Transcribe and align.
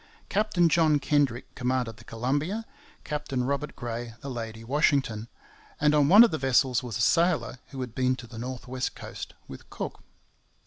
Captain 0.29 0.67
John 0.67 0.97
Kendrick 0.97 1.53
commanded 1.53 1.97
the 1.97 2.03
Columbia, 2.03 2.65
Captain 3.03 3.43
Robert 3.43 3.75
Gray 3.75 4.15
the 4.21 4.31
Lady 4.31 4.63
Washington, 4.63 5.27
and 5.79 5.93
on 5.93 6.09
one 6.09 6.23
of 6.23 6.31
the 6.31 6.39
vessels 6.39 6.81
was 6.81 6.97
a 6.97 7.01
sailor 7.01 7.59
who 7.67 7.81
had 7.81 7.93
been 7.93 8.15
to 8.15 8.25
the 8.25 8.39
North 8.39 8.67
West 8.67 8.95
coast 8.95 9.35
with 9.47 9.69
Cook. 9.69 10.01